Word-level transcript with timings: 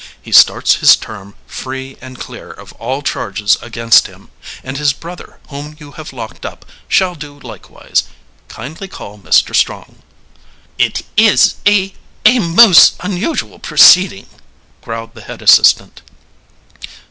He 0.19 0.31
starts 0.31 0.77
his 0.77 0.95
term 0.95 1.35
free 1.45 1.95
and 2.01 2.17
clear 2.17 2.49
of 2.49 2.73
all 2.79 3.03
charges 3.03 3.55
against 3.61 4.07
him 4.07 4.31
and 4.63 4.75
his 4.77 4.93
brother 4.93 5.39
whom 5.49 5.75
you 5.79 5.91
have 5.91 6.11
locked 6.11 6.43
up 6.43 6.65
shall 6.87 7.13
do 7.13 7.39
likewise. 7.39 8.05
Kindly 8.47 8.87
call 8.87 9.19
Mr. 9.19 9.55
Strong." 9.55 10.01
"It 10.79 11.03
is 11.17 11.57
a 11.67 11.93
a 12.25 12.39
most 12.39 12.95
unusual 13.01 13.59
proceeding," 13.59 14.25
growled 14.81 15.13
the 15.13 15.21
head 15.21 15.43
assistant. 15.43 16.01